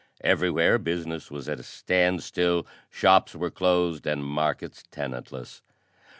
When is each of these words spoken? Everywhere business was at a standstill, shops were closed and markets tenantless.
Everywhere 0.23 0.79
business 0.79 1.29
was 1.29 1.47
at 1.47 1.59
a 1.59 1.63
standstill, 1.63 2.65
shops 2.89 3.35
were 3.35 3.51
closed 3.51 4.07
and 4.07 4.25
markets 4.25 4.83
tenantless. 4.91 5.61